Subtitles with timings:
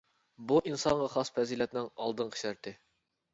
[0.51, 2.75] بۇ ئىنسانغا خاس پەزىلەتنىڭ ئالدىنقى شەرتى.